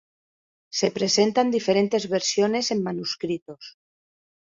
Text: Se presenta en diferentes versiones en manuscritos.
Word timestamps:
Se 0.71 0.89
presenta 0.89 1.41
en 1.41 1.51
diferentes 1.51 2.09
versiones 2.09 2.71
en 2.71 2.81
manuscritos. 2.81 3.77